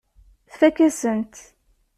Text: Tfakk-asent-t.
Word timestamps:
Tfakk-asent-t. 0.51 1.35